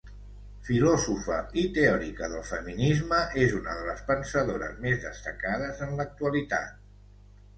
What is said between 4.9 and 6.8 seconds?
destacades en l'actualitat.